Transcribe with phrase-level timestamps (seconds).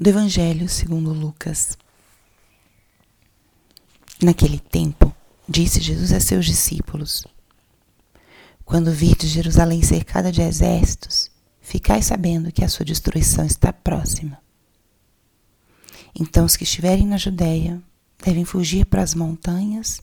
[0.00, 1.76] do Evangelho segundo Lucas.
[4.22, 5.14] Naquele tempo,
[5.46, 7.26] disse Jesus a seus discípulos:
[8.64, 14.38] Quando virdes Jerusalém cercada de exércitos, ficai sabendo que a sua destruição está próxima.
[16.18, 17.82] Então os que estiverem na Judéia
[18.24, 20.00] devem fugir para as montanhas,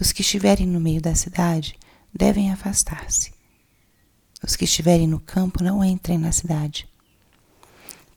[0.00, 1.76] os que estiverem no meio da cidade
[2.14, 3.32] devem afastar-se.
[4.40, 6.89] Os que estiverem no campo não entrem na cidade,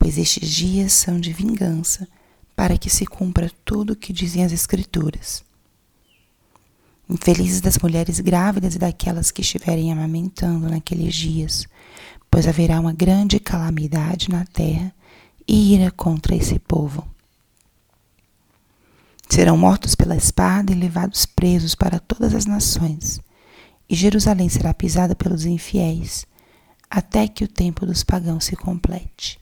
[0.04, 2.06] pois estes dias são de vingança,
[2.54, 5.46] para que se cumpra tudo o que dizem as Escrituras.
[7.10, 11.66] Infelizes das mulheres grávidas e daquelas que estiverem amamentando naqueles dias,
[12.30, 14.94] pois haverá uma grande calamidade na terra
[15.48, 17.08] e ira contra esse povo.
[19.30, 23.22] Serão mortos pela espada e levados presos para todas as nações,
[23.90, 26.26] e Jerusalém será pisada pelos infiéis,
[26.90, 29.42] até que o tempo dos pagãos se complete.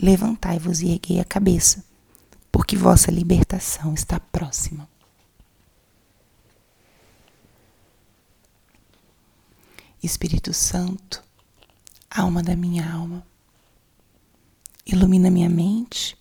[0.00, 1.84] levantai-vos e erguei a cabeça,
[2.52, 4.88] porque vossa libertação está próxima.
[10.02, 11.22] Espírito Santo,
[12.08, 13.26] alma da minha alma,
[14.86, 16.16] ilumina minha mente,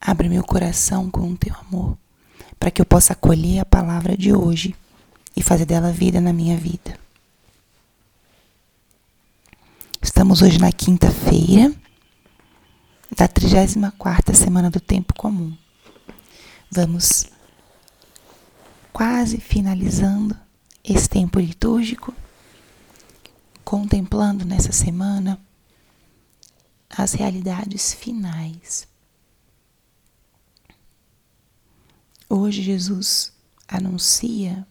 [0.00, 1.96] abre meu coração com o teu amor,
[2.58, 4.74] para que eu possa acolher a palavra de hoje
[5.36, 6.98] e fazer dela vida na minha vida.
[10.02, 11.72] Estamos hoje na quinta-feira
[13.16, 15.56] da 34 semana do tempo comum.
[16.70, 17.26] Vamos
[18.92, 20.36] quase finalizando
[20.84, 22.14] esse tempo litúrgico,
[23.64, 25.40] contemplando nessa semana
[26.88, 28.88] as realidades finais.
[32.28, 33.32] Hoje Jesus
[33.66, 34.66] anuncia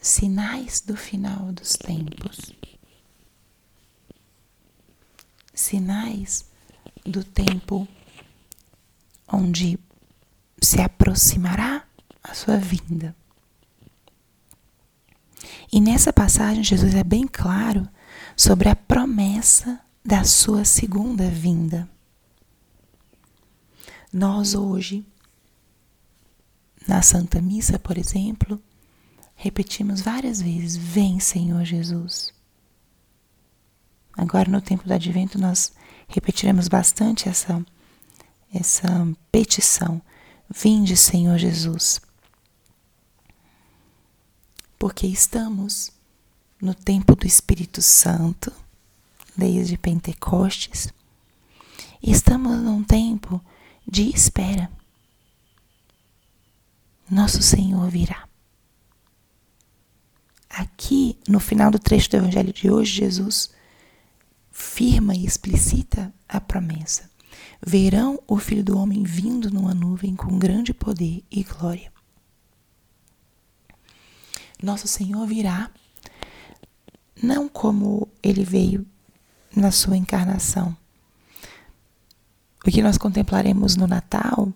[0.00, 2.52] sinais do final dos tempos
[5.58, 6.44] sinais
[7.04, 7.86] do tempo
[9.30, 9.78] onde
[10.60, 11.84] se aproximará
[12.22, 13.14] a sua vinda.
[15.72, 17.88] E nessa passagem, Jesus é bem claro
[18.36, 21.88] sobre a promessa da sua segunda vinda.
[24.12, 25.04] Nós hoje,
[26.86, 28.62] na Santa Missa, por exemplo,
[29.34, 32.37] repetimos várias vezes: Vem, Senhor Jesus.
[34.18, 35.72] Agora, no tempo do advento, nós
[36.08, 37.64] repetiremos bastante essa,
[38.52, 38.88] essa
[39.30, 40.02] petição.
[40.50, 42.00] Vinde, Senhor Jesus.
[44.76, 45.92] Porque estamos
[46.60, 48.52] no tempo do Espírito Santo,
[49.36, 50.92] desde Pentecostes,
[52.02, 53.40] estamos num tempo
[53.86, 54.68] de espera.
[57.08, 58.26] Nosso Senhor virá.
[60.50, 63.56] Aqui, no final do trecho do Evangelho de hoje, Jesus
[64.78, 67.10] firma e explicita a promessa.
[67.60, 71.92] Verão o Filho do Homem vindo numa nuvem com grande poder e glória.
[74.62, 75.68] Nosso Senhor virá
[77.20, 78.86] não como ele veio
[79.54, 80.76] na sua encarnação.
[82.64, 84.52] O que nós contemplaremos no Natal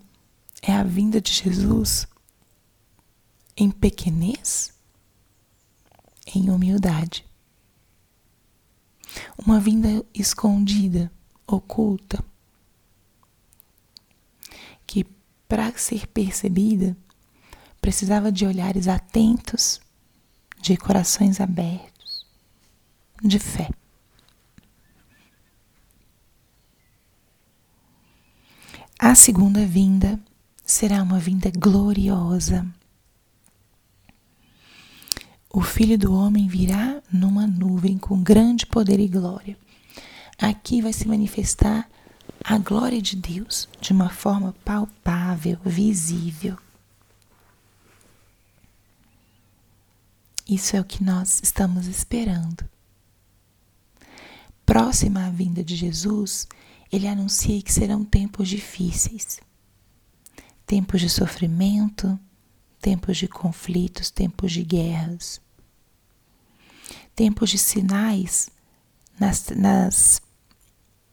[0.62, 2.06] é a vinda de Jesus
[3.56, 4.72] em pequenez,
[6.32, 7.24] em humildade
[9.38, 11.10] uma vinda escondida,
[11.46, 12.24] oculta,
[14.86, 15.04] que
[15.48, 16.96] para ser percebida
[17.80, 19.80] precisava de olhares atentos,
[20.60, 22.26] de corações abertos,
[23.22, 23.68] de fé.
[28.98, 30.20] A segunda vinda
[30.64, 32.64] será uma vinda gloriosa
[35.52, 39.56] o Filho do Homem virá numa nuvem com grande poder e glória.
[40.38, 41.88] Aqui vai se manifestar
[42.42, 46.56] a glória de Deus de uma forma palpável, visível.
[50.48, 52.64] Isso é o que nós estamos esperando.
[54.64, 56.48] Próxima à vinda de Jesus,
[56.90, 59.38] ele anuncia que serão tempos difíceis,
[60.66, 62.18] tempos de sofrimento,
[62.82, 65.40] tempos de conflitos, tempos de guerras,
[67.14, 68.50] tempos de sinais
[69.18, 70.20] nas, nas,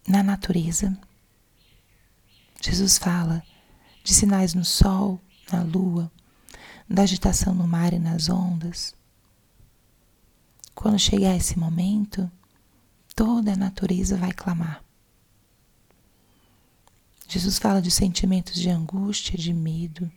[0.08, 1.00] na natureza,
[2.60, 3.44] Jesus fala
[4.04, 5.22] de sinais no sol,
[5.52, 6.12] na lua,
[6.90, 8.96] da agitação no mar e nas ondas.
[10.74, 12.30] Quando chegar esse momento,
[13.16, 14.84] toda a natureza vai clamar.
[17.28, 20.12] Jesus fala de sentimentos de angústia, de medo.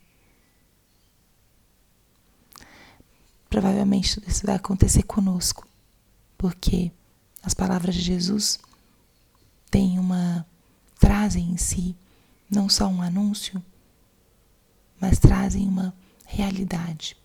[3.53, 5.67] Provavelmente tudo isso vai acontecer conosco,
[6.35, 6.91] porque
[7.43, 8.57] as palavras de Jesus
[9.69, 10.43] têm uma
[10.99, 11.95] trazem em si
[12.49, 13.63] não só um anúncio,
[14.99, 15.93] mas trazem uma
[16.25, 17.15] realidade.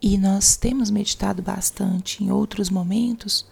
[0.00, 3.46] E nós temos meditado bastante em outros momentos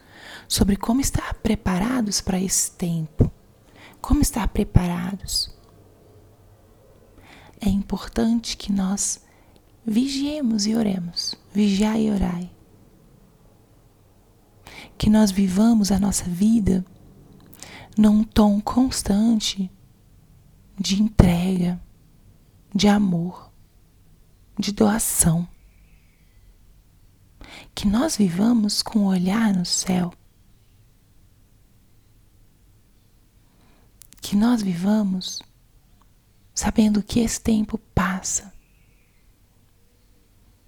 [0.48, 3.30] sobre como estar preparados para esse tempo.
[4.00, 5.59] Como estar preparados.
[7.60, 9.22] É importante que nós
[9.84, 11.34] vigiemos e oremos.
[11.52, 12.50] Vigiai e orai.
[14.96, 16.84] Que nós vivamos a nossa vida
[17.98, 19.70] num tom constante
[20.78, 21.78] de entrega,
[22.74, 23.52] de amor,
[24.58, 25.46] de doação.
[27.74, 30.12] Que nós vivamos com o olhar no céu.
[34.22, 35.42] Que nós vivamos
[36.60, 38.52] sabendo que esse tempo passa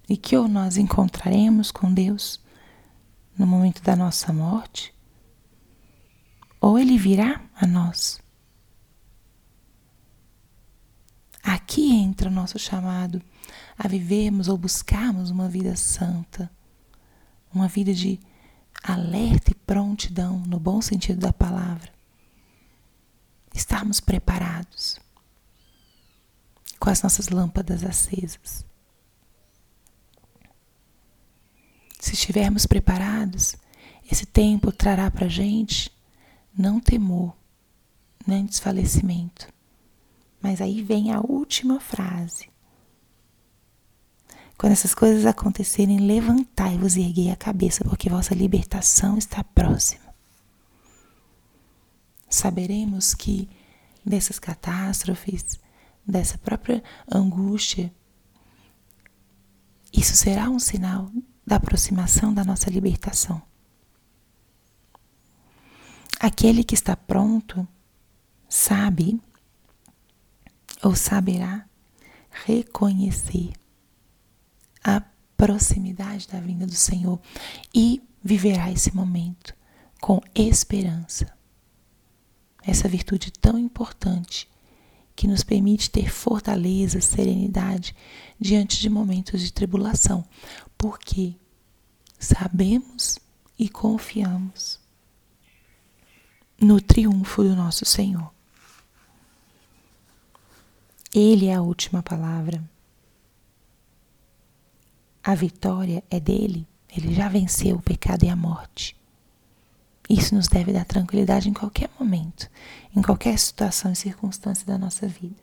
[0.09, 2.41] e que ou nós encontraremos com Deus
[3.37, 4.91] no momento da nossa morte,
[6.59, 8.19] ou Ele virá a nós.
[11.43, 13.21] Aqui entra o nosso chamado
[13.77, 16.49] a vivermos ou buscarmos uma vida santa,
[17.53, 18.19] uma vida de
[18.81, 21.93] alerta e prontidão, no bom sentido da palavra.
[23.53, 25.03] Estarmos preparados
[26.83, 28.65] com as nossas lâmpadas acesas.
[31.97, 33.55] Se estivermos preparados,
[34.11, 35.89] esse tempo trará para a gente
[36.53, 37.33] não temor,
[38.27, 39.47] nem desfalecimento.
[40.41, 42.49] Mas aí vem a última frase.
[44.57, 50.13] Quando essas coisas acontecerem, levantai-vos e erguei a cabeça, porque vossa libertação está próxima.
[52.29, 53.47] Saberemos que
[54.05, 55.62] dessas catástrofes,
[56.05, 57.93] dessa própria angústia,
[59.91, 61.09] isso será um sinal
[61.45, 63.41] da aproximação da nossa libertação.
[66.19, 67.67] Aquele que está pronto
[68.49, 69.21] sabe
[70.81, 71.67] ou saberá
[72.45, 73.53] reconhecer
[74.83, 75.01] a
[75.37, 77.19] proximidade da vinda do Senhor
[77.73, 79.55] e viverá esse momento
[80.01, 81.31] com esperança.
[82.63, 84.49] Essa virtude tão importante
[85.15, 87.95] que nos permite ter fortaleza, serenidade
[88.39, 90.25] diante de momentos de tribulação,
[90.77, 91.35] porque
[92.17, 93.19] sabemos
[93.57, 94.79] e confiamos
[96.59, 98.31] no triunfo do nosso Senhor.
[101.13, 102.63] Ele é a última palavra.
[105.23, 106.67] A vitória é dele.
[106.89, 108.95] Ele já venceu o pecado e a morte.
[110.09, 112.49] Isso nos deve dar tranquilidade em qualquer momento,
[112.95, 115.41] em qualquer situação e circunstância da nossa vida.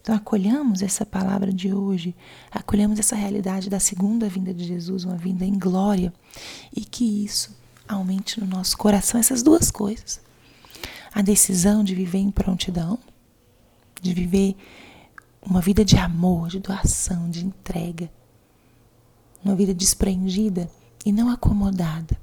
[0.00, 2.14] Então, acolhamos essa palavra de hoje,
[2.50, 6.12] acolhamos essa realidade da segunda vinda de Jesus, uma vinda em glória,
[6.74, 7.56] e que isso
[7.86, 10.20] aumente no nosso coração essas duas coisas.
[11.12, 12.98] A decisão de viver em prontidão,
[14.00, 14.56] de viver
[15.42, 18.10] uma vida de amor, de doação, de entrega,
[19.44, 20.70] uma vida desprendida
[21.04, 22.18] e não acomodada.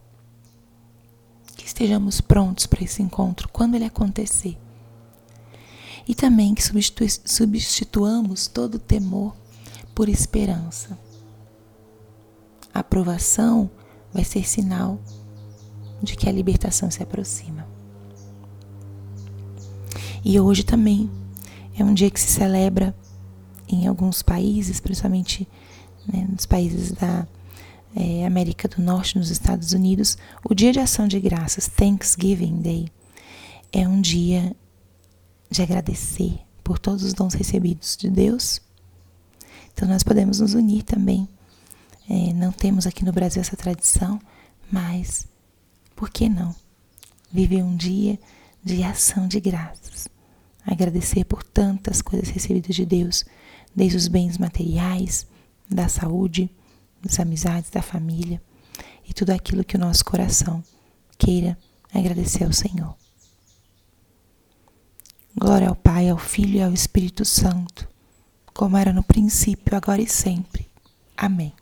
[1.75, 4.57] Estejamos prontos para esse encontro quando ele acontecer.
[6.07, 6.63] E também que
[7.25, 9.35] substituamos todo temor
[9.93, 10.97] por esperança.
[12.73, 13.69] A aprovação
[14.13, 15.01] vai ser sinal
[16.01, 17.67] de que a libertação se aproxima.
[20.23, 21.11] E hoje também
[21.77, 22.95] é um dia que se celebra
[23.67, 25.45] em alguns países, principalmente
[26.07, 27.27] né, nos países da
[27.95, 32.91] é, América do Norte, nos Estados Unidos, o Dia de Ação de Graças, Thanksgiving Day,
[33.71, 34.55] é um dia
[35.49, 38.59] de agradecer por todos os dons recebidos de Deus.
[39.73, 41.27] Então nós podemos nos unir também.
[42.09, 44.19] É, não temos aqui no Brasil essa tradição,
[44.69, 45.27] mas
[45.95, 46.53] por que não?
[47.31, 48.19] Viver um dia
[48.63, 50.07] de ação de graças.
[50.65, 53.23] Agradecer por tantas coisas recebidas de Deus,
[53.75, 55.27] desde os bens materiais,
[55.69, 56.49] da saúde,
[57.05, 58.41] das amizades, da família
[59.07, 60.63] e tudo aquilo que o nosso coração
[61.17, 61.57] queira
[61.93, 62.95] agradecer ao Senhor.
[65.37, 67.87] Glória ao Pai, ao Filho e ao Espírito Santo,
[68.53, 70.67] como era no princípio, agora e sempre.
[71.15, 71.53] Amém.